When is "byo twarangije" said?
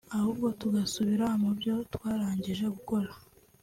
1.57-2.65